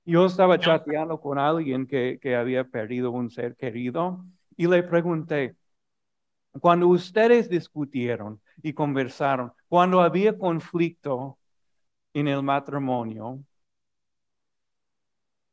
Yo 0.06 0.26
estaba 0.26 0.58
chateando 0.58 1.20
con 1.20 1.38
alguien 1.38 1.86
que, 1.86 2.18
que 2.22 2.36
había 2.36 2.64
perdido 2.64 3.12
un 3.12 3.30
ser 3.30 3.56
querido 3.58 4.24
y 4.56 4.66
le 4.66 4.82
pregunté, 4.82 5.56
cuando 6.60 6.88
ustedes 6.88 7.50
discutieron 7.50 8.42
y 8.62 8.74
conversaron, 8.74 9.54
cuando 9.68 10.02
había 10.02 10.38
conflicto 10.38 11.38
en 12.14 12.28
el 12.28 12.44
matrimonio, 12.44 13.44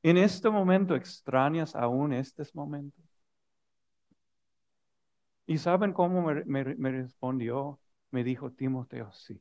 en 0.02 0.18
este 0.18 0.50
momento 0.50 0.94
extrañas 0.94 1.74
aún 1.74 2.12
estos 2.12 2.54
momentos. 2.54 3.04
¿Y 5.46 5.58
saben 5.58 5.92
cómo 5.92 6.22
me, 6.22 6.64
respondió? 6.64 7.80
Me 8.10 8.24
dijo 8.24 8.50
Timoteo, 8.52 9.10
sí. 9.12 9.40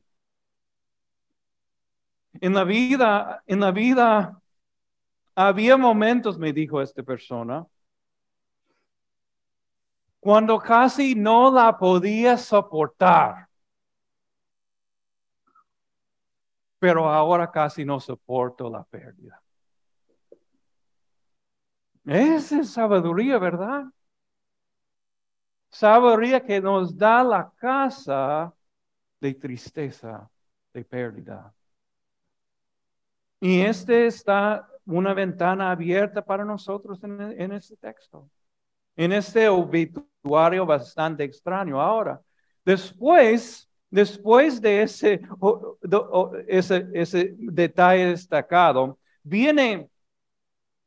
En 2.40 2.54
la 2.54 2.64
vida, 2.64 3.42
en 3.46 3.60
la 3.60 3.70
vida, 3.70 4.40
había 5.34 5.76
momentos, 5.76 6.38
me 6.38 6.52
dijo 6.52 6.80
esta 6.82 7.02
persona, 7.02 7.66
cuando 10.24 10.58
casi 10.58 11.14
no 11.14 11.50
la 11.52 11.76
podía 11.76 12.38
soportar. 12.38 13.46
Pero 16.78 17.10
ahora 17.10 17.50
casi 17.50 17.84
no 17.84 18.00
soporto 18.00 18.70
la 18.70 18.84
pérdida. 18.84 19.42
Esa 22.06 22.60
es 22.60 22.70
sabiduría, 22.70 23.38
¿verdad? 23.38 23.84
Sabiduría 25.68 26.42
que 26.42 26.58
nos 26.58 26.96
da 26.96 27.22
la 27.22 27.52
casa 27.56 28.50
de 29.20 29.34
tristeza, 29.34 30.30
de 30.72 30.84
pérdida. 30.86 31.54
Y 33.40 33.60
este 33.60 34.06
está 34.06 34.66
una 34.86 35.12
ventana 35.12 35.70
abierta 35.70 36.24
para 36.24 36.46
nosotros 36.46 36.98
en, 37.04 37.52
este 37.52 37.76
texto, 37.76 38.30
en 38.96 39.12
este 39.12 39.48
obituario 39.48 40.66
bastante 40.66 41.24
extraño. 41.24 41.80
Ahora, 41.80 42.20
después, 42.64 43.68
después 43.90 44.60
de 44.60 44.82
ese, 44.82 45.20
ese, 46.48 47.34
detalle 47.38 48.06
destacado, 48.06 48.98
viene 49.22 49.88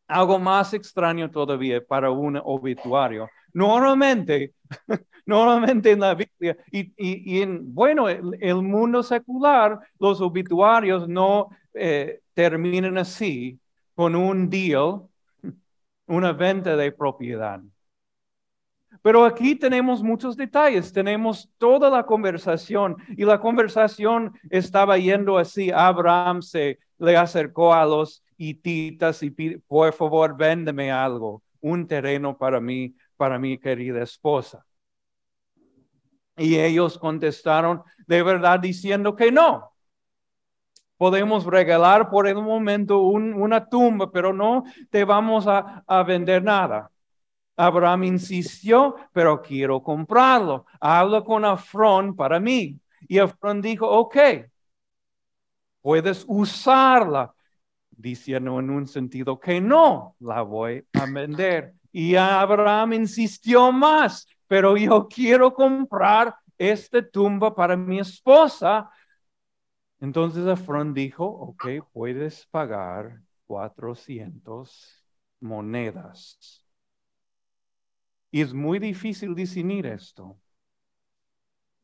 algo 0.07 0.39
más 0.39 0.73
extraño 0.73 1.29
todavía 1.29 1.83
para 1.85 2.11
un 2.11 2.39
obituario. 2.43 3.29
Normalmente, 3.53 4.53
normalmente 5.25 5.91
en 5.91 5.99
la 5.99 6.15
Biblia 6.15 6.57
y, 6.71 7.41
en, 7.41 7.73
bueno, 7.73 8.07
el, 8.07 8.61
mundo 8.61 9.03
secular, 9.03 9.79
los 9.99 10.21
obituarios 10.21 11.07
no 11.07 11.49
eh, 11.73 12.21
terminan 12.33 12.97
así 12.97 13.59
con 13.95 14.15
un 14.15 14.49
deal, 14.49 15.01
una 16.07 16.31
venta 16.31 16.75
de 16.75 16.91
propiedad. 16.91 17.61
Pero 19.07 19.23
aquí 19.23 19.55
tenemos 19.55 20.03
muchos 20.03 20.35
detalles, 20.35 20.91
tenemos 20.91 21.49
toda 21.57 21.89
la 21.89 22.05
conversación 22.05 22.97
y 23.15 23.23
la 23.23 23.39
conversación 23.39 24.37
estaba 24.49 24.97
yendo 24.97 25.37
así. 25.37 25.71
Abraham 25.71 26.41
se 26.41 26.79
le 26.97 27.15
acercó 27.15 27.73
a 27.73 27.85
los 27.85 28.21
hititas 28.35 29.23
y 29.23 29.31
por 29.31 29.93
favor 29.93 30.35
véndeme 30.35 30.91
algo, 30.91 31.41
un 31.61 31.87
terreno 31.87 32.37
para 32.37 32.59
mí, 32.59 32.97
para 33.15 33.39
mi 33.39 33.57
querida 33.57 34.03
esposa. 34.03 34.65
Y 36.35 36.57
ellos 36.57 36.97
contestaron 36.99 37.83
de 38.07 38.23
verdad 38.23 38.59
diciendo 38.59 39.15
que 39.15 39.31
no. 39.31 39.71
Podemos 40.97 41.45
regalar 41.45 42.09
por 42.09 42.27
el 42.27 42.35
momento 42.35 42.99
una 42.99 43.69
tumba, 43.69 44.11
pero 44.11 44.33
no 44.33 44.65
te 44.89 45.05
vamos 45.05 45.45
a 45.47 46.03
vender 46.03 46.43
nada. 46.43 46.91
Abraham 47.57 48.03
insistió, 48.03 48.95
pero 49.11 49.41
quiero 49.41 49.81
comprarlo. 49.81 50.65
Habla 50.79 51.23
con 51.23 51.43
Afrón 51.43 52.15
para 52.15 52.39
mí. 52.39 52.79
Y 53.07 53.17
Afrón 53.17 53.61
dijo, 53.61 53.89
ok, 53.89 54.17
puedes 55.81 56.23
usarla, 56.27 57.33
diciendo 57.89 58.59
en 58.59 58.69
un 58.69 58.87
sentido 58.87 59.39
que 59.39 59.59
no 59.59 60.15
la 60.19 60.43
voy 60.43 60.85
a 60.93 61.05
vender. 61.07 61.73
Y 61.91 62.15
Abraham 62.15 62.93
insistió 62.93 63.71
más, 63.71 64.27
pero 64.47 64.77
yo 64.77 65.07
quiero 65.07 65.51
comprar 65.51 66.35
esta 66.57 67.01
tumba 67.01 67.55
para 67.55 67.75
mi 67.75 67.99
esposa. 67.99 68.89
Entonces 69.99 70.45
Afrón 70.45 70.93
dijo, 70.93 71.25
ok, 71.25 71.65
puedes 71.91 72.45
pagar 72.47 73.21
400 73.47 75.03
monedas. 75.39 76.66
Es 78.31 78.53
muy 78.53 78.79
difícil 78.79 79.33
discernir 79.35 79.85
esto, 79.85 80.37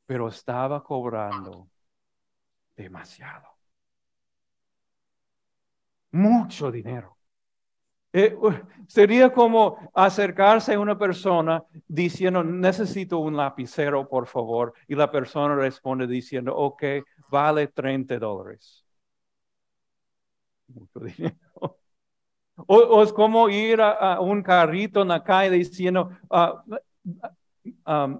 pero 0.05 0.27
estaba 0.27 0.83
cobrando 0.83 1.69
demasiado. 2.75 3.47
Mucho 6.11 6.71
dinero. 6.71 7.17
Eh, 8.15 8.37
sería 8.87 9.33
como 9.33 9.89
acercarse 9.93 10.75
a 10.75 10.79
una 10.79 10.97
persona 10.97 11.63
diciendo, 11.87 12.43
necesito 12.43 13.17
un 13.17 13.35
lapicero, 13.35 14.07
por 14.07 14.27
favor. 14.27 14.73
Y 14.87 14.95
la 14.95 15.09
persona 15.11 15.55
responde 15.55 16.05
diciendo, 16.05 16.55
ok, 16.55 16.83
vale 17.29 17.67
30 17.69 18.19
dólares. 18.19 18.85
Mucho 20.67 20.99
dinero. 20.99 21.42
O, 22.55 23.01
es 23.01 23.11
como 23.11 23.49
ir 23.49 23.81
a, 23.81 24.19
un 24.19 24.43
carrito 24.43 25.01
en 25.01 25.07
la 25.07 25.23
calle 25.23 25.57
diciendo, 25.57 26.11
ah, 26.29 26.63
um, 27.87 28.19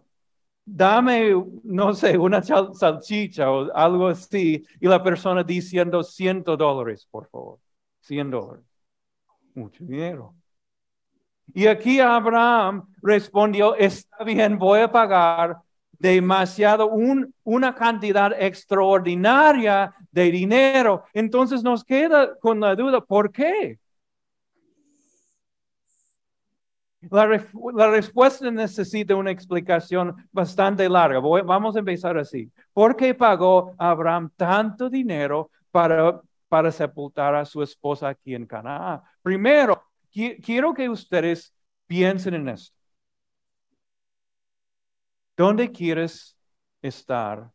dame, 0.65 1.33
no 1.63 1.93
sé, 1.93 2.17
una 2.17 2.41
salchicha 2.41 3.51
o 3.51 3.71
algo 3.73 4.07
así, 4.07 4.65
y 4.79 4.87
la 4.87 5.03
persona 5.03 5.43
diciendo 5.43 6.03
100 6.03 6.43
dólares, 6.43 7.07
por 7.09 7.29
favor, 7.29 7.59
100 8.01 8.31
dólares. 8.31 8.65
Mucho 9.53 9.83
dinero. 9.85 10.33
Y 11.53 11.67
aquí 11.67 11.99
Abraham 11.99 12.87
respondió, 13.01 13.75
está 13.75 14.23
bien, 14.23 14.57
voy 14.57 14.79
a 14.79 14.91
pagar 14.91 15.57
demasiado, 15.91 16.89
una 17.43 17.75
cantidad 17.75 18.33
extraordinaria 18.37 19.93
de 20.11 20.31
dinero. 20.31 21.03
Entonces 21.13 21.63
nos 21.63 21.83
queda 21.83 22.37
con 22.39 22.59
la 22.59 22.75
duda, 22.75 23.01
¿por 23.01 23.31
qué? 23.31 23.79
La, 27.09 27.87
respuesta 27.89 28.49
necesita 28.49 29.15
una 29.15 29.31
explicación 29.31 30.15
bastante 30.31 30.87
larga. 30.87 31.19
vamos 31.19 31.75
a 31.75 31.79
empezar 31.79 32.17
así. 32.17 32.51
¿Por 32.71 32.95
qué 32.95 33.13
pagó 33.13 33.73
Abraham 33.77 34.31
tanto 34.35 34.89
dinero 34.89 35.51
para, 35.71 36.21
para 36.47 36.71
sepultar 36.71 37.35
a 37.35 37.45
su 37.45 37.61
esposa 37.61 38.09
aquí 38.09 38.35
en 38.35 38.45
Canaán? 38.45 39.01
Primero, 39.21 39.83
quiero 40.11 40.73
que 40.73 40.89
ustedes 40.89 41.53
piensen 41.87 42.35
en 42.35 42.49
esto. 42.49 42.75
¿Dónde 45.35 45.71
quieres 45.71 46.37
estar 46.81 47.51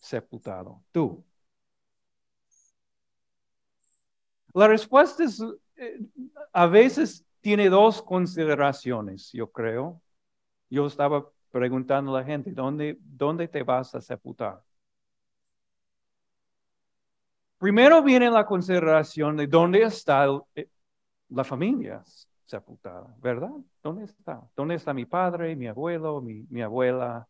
sepultado? 0.00 0.82
Tú. 0.92 1.24
La 4.54 4.68
respuesta 4.68 5.24
es, 5.24 5.42
eh, 5.76 6.00
a 6.52 6.66
veces 6.66 7.25
tiene 7.46 7.68
dos 7.68 8.02
consideraciones, 8.02 9.30
yo 9.32 9.52
creo. 9.52 10.02
Yo 10.68 10.88
estaba 10.88 11.30
preguntando 11.52 12.10
a 12.16 12.20
la 12.20 12.26
gente, 12.26 12.50
¿dónde, 12.50 12.98
dónde 13.00 13.46
te 13.46 13.62
vas 13.62 13.94
a 13.94 14.00
sepultar? 14.00 14.64
Primero 17.58 18.02
viene 18.02 18.28
la 18.32 18.44
consideración 18.44 19.36
de 19.36 19.46
dónde 19.46 19.82
está 19.84 20.26
eh, 20.56 20.68
la 21.28 21.44
familia 21.44 22.02
sepultada, 22.46 23.14
¿verdad? 23.20 23.52
¿Dónde 23.80 24.06
está? 24.06 24.42
¿Dónde 24.56 24.74
está 24.74 24.92
mi 24.92 25.04
padre, 25.04 25.54
mi 25.54 25.68
abuelo, 25.68 26.20
mi, 26.20 26.44
mi 26.50 26.62
abuela? 26.62 27.28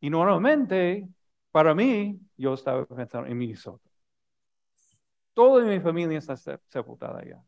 Y 0.00 0.10
normalmente, 0.10 1.08
para 1.50 1.74
mí, 1.74 2.20
yo 2.36 2.54
estaba 2.54 2.86
pensando 2.86 3.28
en 3.28 3.36
Minnesota. 3.36 3.90
Toda 5.34 5.64
mi 5.64 5.80
familia 5.80 6.18
está 6.18 6.36
sepultada 6.36 7.18
allá. 7.18 7.42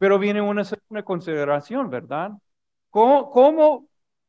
Pero 0.00 0.18
viene 0.18 0.40
una 0.40 0.64
consideración, 1.04 1.90
¿verdad? 1.90 2.30
¿Cómo, 2.88 3.86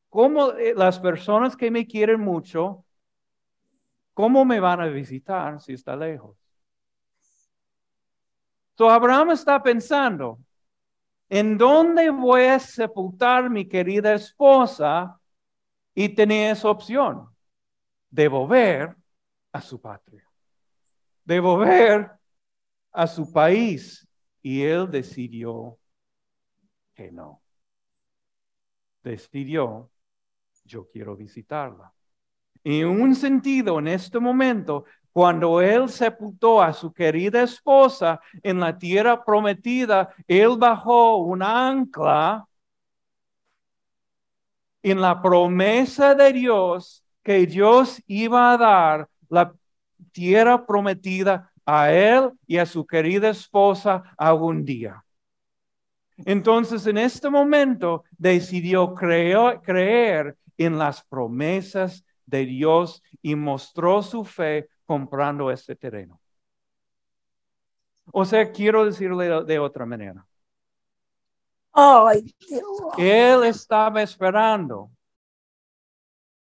cómo, 0.09 0.51
eh, 0.57 0.73
las 0.75 0.99
personas 0.99 1.55
que 1.55 1.71
me 1.71 1.87
quieren 1.87 2.19
mucho, 2.19 2.83
cómo 4.13 4.43
me 4.43 4.59
van 4.59 4.81
a 4.81 4.87
visitar 4.87 5.61
si 5.61 5.71
está 5.71 5.95
lejos? 5.95 6.35
So 8.77 8.89
Abraham 8.89 9.31
está 9.31 9.63
pensando, 9.63 10.39
¿en 11.29 11.57
dónde 11.57 12.09
voy 12.09 12.47
a 12.47 12.59
sepultar 12.59 13.49
mi 13.49 13.65
querida 13.65 14.13
esposa? 14.13 15.17
Y 15.95 16.09
tenía 16.09 16.51
esa 16.51 16.69
opción 16.69 17.29
de 18.09 18.27
volver 18.27 18.93
a 19.53 19.61
su 19.61 19.79
patria, 19.79 20.29
de 21.23 21.39
volver 21.39 22.11
a 22.91 23.07
su 23.07 23.31
país, 23.31 24.05
y 24.41 24.63
él 24.63 24.89
decidió 24.89 25.77
que 26.93 27.11
no. 27.11 27.41
Decidió, 29.03 29.89
yo 30.65 30.87
quiero 30.89 31.15
visitarla. 31.15 31.93
En 32.63 32.87
un 32.87 33.15
sentido, 33.15 33.79
en 33.79 33.87
este 33.87 34.19
momento, 34.19 34.85
cuando 35.11 35.59
él 35.61 35.89
sepultó 35.89 36.61
a 36.61 36.73
su 36.73 36.93
querida 36.93 37.43
esposa 37.43 38.19
en 38.43 38.59
la 38.59 38.77
tierra 38.77 39.23
prometida, 39.23 40.13
él 40.27 40.55
bajó 40.57 41.17
un 41.17 41.41
ancla 41.41 42.47
en 44.83 45.01
la 45.01 45.21
promesa 45.21 46.15
de 46.15 46.33
Dios 46.33 47.03
que 47.23 47.45
Dios 47.45 48.01
iba 48.07 48.53
a 48.53 48.57
dar 48.57 49.09
la 49.29 49.53
tierra 50.11 50.65
prometida 50.65 51.50
a 51.65 51.91
él 51.91 52.31
y 52.47 52.57
a 52.57 52.65
su 52.65 52.85
querida 52.85 53.29
esposa 53.29 54.03
algún 54.17 54.65
día. 54.65 55.03
Entonces, 56.17 56.85
en 56.87 56.97
este 56.97 57.29
momento, 57.29 58.03
decidió 58.17 58.93
creer 58.93 60.37
en 60.57 60.77
las 60.77 61.03
promesas 61.03 62.05
de 62.25 62.45
Dios 62.45 63.03
y 63.21 63.35
mostró 63.35 64.01
su 64.01 64.23
fe 64.23 64.69
comprando 64.85 65.51
este 65.51 65.75
terreno. 65.75 66.19
O 68.11 68.25
sea, 68.25 68.51
quiero 68.51 68.85
decirle 68.85 69.43
de 69.43 69.59
otra 69.59 69.85
manera. 69.85 70.25
Él 72.97 73.43
estaba 73.45 74.01
esperando 74.01 74.91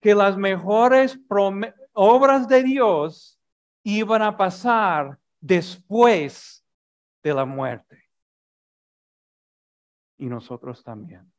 que 0.00 0.14
las 0.14 0.36
mejores 0.36 1.18
obras 1.92 2.48
de 2.48 2.62
Dios 2.62 3.39
iban 3.82 4.22
a 4.22 4.36
pasar 4.36 5.18
después 5.40 6.64
de 7.22 7.34
la 7.34 7.44
muerte. 7.44 8.02
Y 10.18 10.26
nosotros 10.26 10.82
también. 10.84 11.30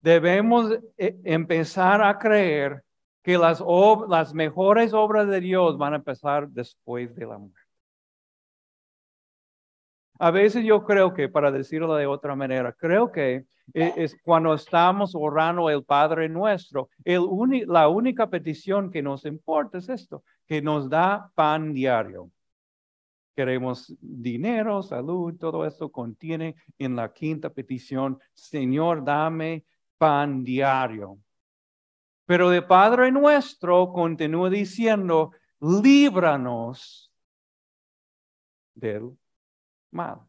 Debemos 0.00 0.72
eh, 0.96 1.20
empezar 1.24 2.02
a 2.02 2.18
creer 2.18 2.82
que 3.22 3.36
las, 3.36 3.62
las 4.08 4.32
mejores 4.32 4.94
obras 4.94 5.28
de 5.28 5.40
Dios 5.40 5.76
van 5.76 5.92
a 5.92 5.96
empezar 5.96 6.48
después 6.48 7.14
de 7.14 7.26
la 7.26 7.38
muerte. 7.38 7.59
A 10.20 10.30
veces 10.30 10.66
yo 10.66 10.84
creo 10.84 11.14
que, 11.14 11.30
para 11.30 11.50
decirlo 11.50 11.94
de 11.94 12.06
otra 12.06 12.36
manera, 12.36 12.74
creo 12.74 13.10
que 13.10 13.46
e, 13.72 13.94
es 13.96 14.14
cuando 14.22 14.52
estamos 14.52 15.12
orando 15.14 15.70
el 15.70 15.82
Padre 15.82 16.28
nuestro, 16.28 16.90
el 17.04 17.22
la 17.66 17.88
única 17.88 18.28
petición 18.28 18.90
que 18.90 19.00
nos 19.00 19.24
importa 19.24 19.78
es 19.78 19.88
esto, 19.88 20.22
que 20.46 20.60
nos 20.60 20.90
da 20.90 21.30
pan 21.34 21.72
diario. 21.72 22.30
Queremos 23.34 23.96
dinero, 23.98 24.82
salud, 24.82 25.38
todo 25.38 25.64
esto 25.64 25.90
contiene 25.90 26.54
en 26.78 26.96
la 26.96 27.10
quinta 27.14 27.48
petición, 27.48 28.18
Señor, 28.34 29.02
dame 29.02 29.64
pan 29.96 30.44
diario. 30.44 31.18
Pero 32.26 32.50
de 32.50 32.60
Padre 32.60 33.10
nuestro 33.10 33.90
continúa 33.90 34.50
diciendo, 34.50 35.32
líbranos 35.60 37.10
del 38.74 39.16
mal. 39.90 40.20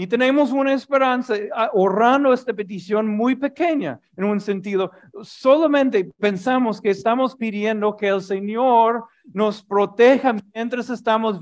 Y 0.00 0.06
tenemos 0.06 0.52
una 0.52 0.74
esperanza 0.74 1.34
ah, 1.52 1.70
ahorrando 1.74 2.32
esta 2.32 2.54
petición 2.54 3.08
muy 3.08 3.34
pequeña 3.34 3.98
en 4.16 4.26
un 4.26 4.40
sentido. 4.40 4.92
Solamente 5.22 6.08
pensamos 6.20 6.80
que 6.80 6.90
estamos 6.90 7.34
pidiendo 7.34 7.96
que 7.96 8.06
el 8.06 8.22
Señor 8.22 9.06
nos 9.32 9.60
proteja 9.60 10.36
mientras 10.54 10.88
estamos, 10.88 11.40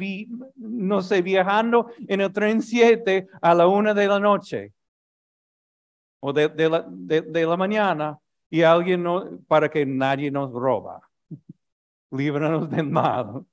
no 0.57 1.03
sé, 1.03 1.21
viajando 1.21 1.91
en 2.09 2.23
el 2.23 2.33
tren 2.33 2.63
7 2.63 3.29
a 3.43 3.55
la 3.55 3.67
una 3.67 3.93
de 3.93 4.09
la 4.09 4.19
noche 4.19 4.73
o 6.21 6.33
de, 6.33 6.49
la, 6.71 6.87
de 6.89 7.47
la, 7.47 7.57
mañana 7.59 8.19
y 8.49 8.63
alguien 8.63 9.03
no, 9.03 9.39
para 9.47 9.69
que 9.69 9.85
nadie 9.85 10.31
nos 10.31 10.51
roba. 10.51 11.03
Líbranos 12.11 12.71
del 12.71 12.89
mal. 12.89 13.45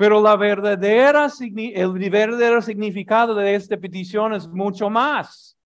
Pero 0.00 0.18
la 0.18 0.34
verdadera, 0.34 1.28
el 1.38 1.92
verdadero 1.92 2.62
significado 2.62 3.34
de 3.34 3.54
esta 3.54 3.76
petición 3.76 4.32
es 4.32 4.48
mucho 4.48 4.88
más. 4.88 5.58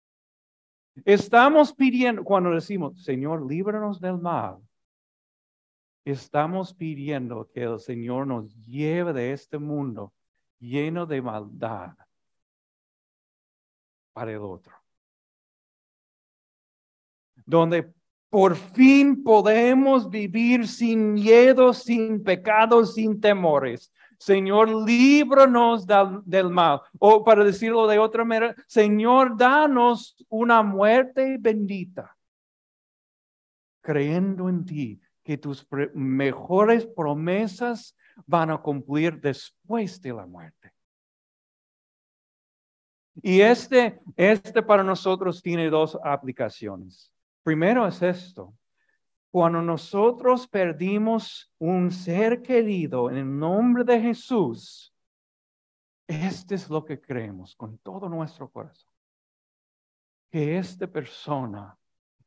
Estamos 1.04 1.74
pidiendo, 1.74 2.24
cuando 2.24 2.48
decimos, 2.48 3.04
Señor, 3.04 3.46
líbranos 3.46 4.00
del 4.00 4.16
mal, 4.16 4.56
estamos 6.02 6.72
pidiendo 6.72 7.50
que 7.52 7.64
el 7.64 7.78
Señor 7.78 8.26
nos 8.26 8.56
lleve 8.64 9.12
de 9.12 9.34
este 9.34 9.58
mundo 9.58 10.14
lleno 10.58 11.04
de 11.04 11.20
maldad 11.20 11.92
para 14.14 14.32
el 14.32 14.38
otro. 14.38 14.74
Donde 17.44 17.92
por 18.30 18.56
fin 18.56 19.22
podemos 19.22 20.08
vivir 20.08 20.66
sin 20.66 21.12
miedo, 21.12 21.74
sin 21.74 22.24
pecados, 22.24 22.94
sin 22.94 23.20
temores. 23.20 23.92
Señor, 24.22 24.68
líbranos 24.68 25.84
del, 26.24 26.48
mal. 26.48 26.80
O 27.00 27.24
para 27.24 27.42
decirlo 27.42 27.88
de 27.88 27.98
otra 27.98 28.24
manera, 28.24 28.54
Señor, 28.68 29.36
danos 29.36 30.16
una 30.28 30.62
muerte 30.62 31.38
bendita, 31.40 32.16
creyendo 33.80 34.48
en 34.48 34.64
ti 34.64 35.00
que 35.24 35.36
tus 35.36 35.66
mejores 35.94 36.86
promesas 36.86 37.96
van 38.24 38.52
a 38.52 38.58
cumplir 38.58 39.20
después 39.20 40.00
de 40.00 40.12
la 40.12 40.24
muerte. 40.24 40.72
Y 43.22 43.40
este, 43.40 44.00
este 44.16 44.62
para 44.62 44.84
nosotros 44.84 45.42
tiene 45.42 45.68
dos 45.68 45.98
aplicaciones. 46.04 47.12
Primero 47.42 47.88
es 47.88 48.00
esto. 48.00 48.54
Cuando 49.32 49.62
nosotros 49.62 50.46
perdimos 50.46 51.50
un 51.58 51.90
ser 51.90 52.42
querido 52.42 53.08
en 53.08 53.16
el 53.16 53.38
nombre 53.38 53.82
de 53.82 53.98
Jesús, 53.98 54.94
este 56.06 56.54
es 56.54 56.68
lo 56.68 56.84
que 56.84 57.00
creemos 57.00 57.56
con 57.56 57.78
todo 57.78 58.10
nuestro 58.10 58.50
corazón. 58.50 58.90
Que 60.30 60.58
esta 60.58 60.86
persona, 60.86 61.74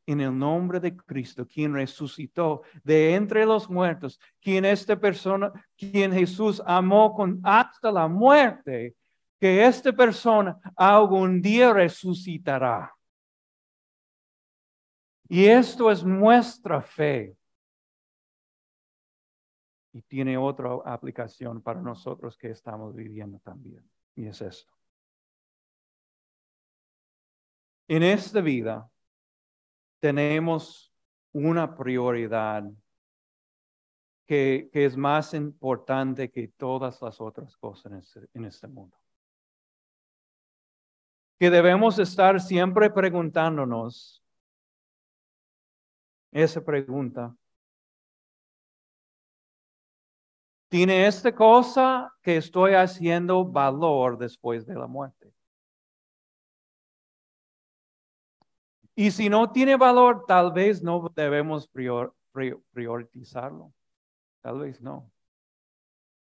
en 0.08 0.20
el 0.20 0.36
nombre 0.36 0.80
de 0.80 0.98
Cristo, 0.98 1.48
quien 1.48 1.76
resucitó 1.76 2.63
de 2.84 3.13
entre 3.13 3.46
los 3.46 3.70
muertos, 3.70 4.20
quien 4.41 4.65
esta 4.65 5.00
persona, 5.00 5.52
quien 5.78 6.12
Jesús 6.12 6.60
amó 6.65 7.13
con 7.13 7.39
hasta 7.44 7.91
la 7.91 8.08
muerte, 8.08 8.96
que 9.39 9.63
esta 9.63 9.94
persona 9.94 10.58
algún 10.76 11.39
día 11.39 11.72
resucitará. 11.72 12.94
Y 15.28 15.46
esto 15.46 15.90
es 15.92 16.04
nuestra 16.04 16.82
fe. 16.82 17.36
Y 19.94 20.02
tiene 20.04 20.38
otra 20.38 20.72
aplicación 20.86 21.62
para 21.62 21.82
nosotros 21.82 22.38
que 22.38 22.52
estamos 22.52 22.94
viviendo 22.94 23.40
también. 23.40 23.90
Y 24.16 24.28
es 24.28 24.42
esto. 24.42 24.74
En 27.88 28.04
esta 28.04 28.42
vida 28.42 28.90
tenemos 30.00 30.92
una 31.32 31.76
prioridad 31.76 32.64
que, 34.26 34.70
es 34.74 34.98
más 34.98 35.34
importante 35.34 36.32
que 36.32 36.48
todas 36.50 37.02
las 37.02 37.22
otras 37.22 37.56
cosas 37.58 37.92
en 37.92 37.98
este, 38.00 38.30
en 38.34 38.46
este 38.46 38.68
mundo. 38.68 38.98
Que 41.40 41.50
debemos 41.50 42.00
estar 42.00 42.40
siempre 42.40 42.90
preguntándonos, 42.90 44.25
esa 46.36 46.62
pregunta. 46.63 47.34
¿Tiene 50.67 51.08
esta 51.08 51.34
cosa 51.34 52.13
que 52.21 52.36
estoy 52.36 52.74
haciendo 52.74 53.45
valor 53.45 54.17
después 54.17 54.65
de 54.65 54.76
la 54.76 54.86
muerte? 54.86 55.32
Y 58.95 59.12
si 59.12 59.30
no 59.30 59.50
tiene 59.50 59.78
valor, 59.78 60.26
tal 60.28 60.52
vez 60.52 60.84
no 60.84 61.10
debemos 61.15 61.69
priorizarlo. 62.74 63.71
Tal 64.41 64.60
vez 64.60 64.82
no. 64.82 65.10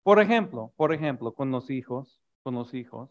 Por 0.04 0.20
ejemplo, 0.20 0.72
por 0.76 0.92
ejemplo, 0.92 1.34
con 1.34 1.50
los 1.50 1.70
hijos, 1.70 2.20
con 2.44 2.54
los 2.54 2.72
hijos. 2.72 3.10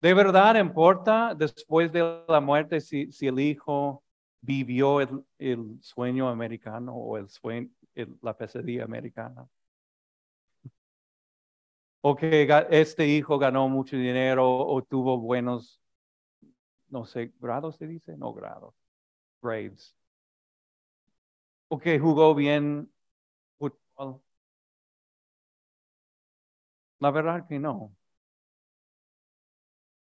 ¿De 0.00 0.14
verdad 0.14 0.54
importa 0.54 1.34
después 1.34 1.90
de 1.90 2.22
la 2.28 2.40
muerte 2.40 2.80
si, 2.80 3.10
si 3.10 3.26
el 3.26 3.40
hijo 3.40 4.03
vivió 4.44 5.00
el, 5.00 5.78
sueño 5.80 6.28
americano 6.28 6.94
o 6.94 7.16
el 7.16 7.28
sueño, 7.28 7.70
la 8.22 8.36
pesadilla 8.36 8.84
americana. 8.84 9.48
O 12.02 12.14
que 12.14 12.46
este 12.70 13.06
hijo 13.06 13.38
ganó 13.38 13.68
mucho 13.68 13.96
dinero 13.96 14.46
o 14.46 14.82
tuvo 14.82 15.18
buenos, 15.18 15.80
no 16.88 17.06
sé, 17.06 17.32
grados 17.40 17.76
se 17.76 17.86
dice, 17.86 18.16
no 18.16 18.34
grados, 18.34 18.74
grades. 19.40 19.96
O 21.68 21.78
que 21.78 21.98
jugó 21.98 22.34
bien 22.34 22.92
fútbol. 23.58 24.20
La 27.00 27.10
verdad 27.10 27.46
que 27.48 27.58
no. 27.58 27.94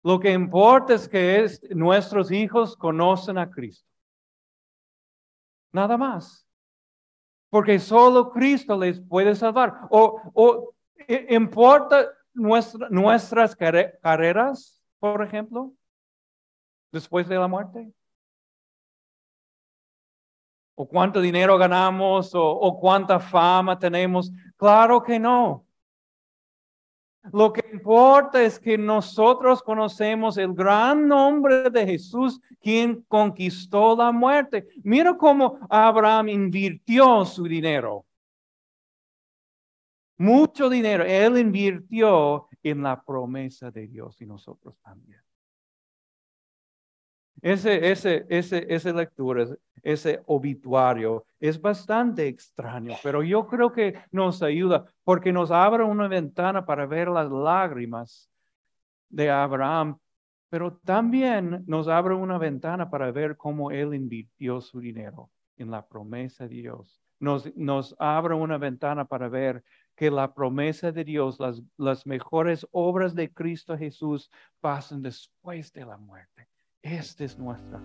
Lo 0.02 0.20
que 0.20 0.32
importa 0.32 0.94
es 0.94 1.08
que 1.08 1.46
nuestros 1.74 2.30
hijos 2.30 2.76
conocen 2.76 3.38
a 3.38 3.50
Cristo. 3.50 3.93
Nada 5.74 5.98
más. 5.98 6.46
Porque 7.50 7.80
solo 7.80 8.30
Cristo 8.30 8.78
les 8.78 9.00
puede 9.00 9.34
salvar. 9.34 9.88
O, 9.90 10.20
o 10.32 10.74
importa 11.28 12.08
nuestras 12.32 13.56
carreras, 13.56 14.80
por 15.00 15.24
ejemplo, 15.24 15.74
después 16.92 17.28
de 17.28 17.36
la 17.36 17.48
muerte. 17.48 17.92
O 20.76 20.86
cuánto 20.86 21.20
dinero 21.20 21.58
ganamos 21.58 22.30
o 22.34 22.78
cuánta 22.80 23.18
fama 23.18 23.76
tenemos. 23.76 24.30
Claro 24.56 25.02
que 25.02 25.18
no. 25.18 25.63
Lo 27.32 27.52
que 27.52 27.64
importa 27.72 28.42
es 28.42 28.58
que 28.58 28.76
nosotros 28.76 29.62
conocemos 29.62 30.36
el 30.36 30.52
gran 30.52 31.08
nombre 31.08 31.70
de 31.70 31.86
Jesús, 31.86 32.40
quien 32.60 33.02
conquistó 33.08 33.96
la 33.96 34.12
muerte. 34.12 34.66
Mira 34.82 35.16
cómo 35.16 35.58
Abraham 35.70 36.28
invirtió 36.28 37.24
su 37.24 37.44
dinero. 37.44 38.04
Mucho 40.18 40.68
dinero. 40.68 41.04
Él 41.04 41.38
invirtió 41.38 42.46
en 42.62 42.82
la 42.82 43.02
promesa 43.02 43.70
de 43.70 43.86
Dios 43.86 44.20
y 44.20 44.26
nosotros 44.26 44.78
también. 44.80 45.23
Ese, 47.44 47.90
ese, 47.90 48.24
ese, 48.30 48.66
esa 48.70 48.90
lectura, 48.94 49.44
ese 49.82 50.22
obituario 50.24 51.26
es 51.38 51.60
bastante 51.60 52.26
extraño, 52.26 52.94
pero 53.02 53.22
yo 53.22 53.46
creo 53.46 53.70
que 53.70 54.00
nos 54.10 54.42
ayuda 54.42 54.86
porque 55.04 55.30
nos 55.30 55.50
abre 55.50 55.84
una 55.84 56.08
ventana 56.08 56.64
para 56.64 56.86
ver 56.86 57.08
las 57.08 57.30
lágrimas 57.30 58.30
de 59.10 59.30
Abraham, 59.30 59.98
pero 60.48 60.78
también 60.86 61.62
nos 61.66 61.86
abre 61.86 62.14
una 62.14 62.38
ventana 62.38 62.88
para 62.88 63.12
ver 63.12 63.36
cómo 63.36 63.70
él 63.70 63.94
invirtió 63.94 64.62
su 64.62 64.80
dinero 64.80 65.28
en 65.58 65.70
la 65.70 65.86
promesa 65.86 66.48
de 66.48 66.54
Dios. 66.54 66.98
Nos, 67.20 67.54
nos 67.56 67.94
abre 67.98 68.34
una 68.34 68.56
ventana 68.56 69.04
para 69.04 69.28
ver 69.28 69.62
que 69.94 70.10
la 70.10 70.32
promesa 70.32 70.92
de 70.92 71.04
Dios, 71.04 71.38
las, 71.38 71.62
las 71.76 72.06
mejores 72.06 72.66
obras 72.70 73.14
de 73.14 73.30
Cristo 73.30 73.76
Jesús 73.76 74.30
pasan 74.62 75.02
después 75.02 75.70
de 75.74 75.84
la 75.84 75.98
muerte. 75.98 76.48
Esta 76.84 77.24
es 77.24 77.38
nuestra 77.38 77.80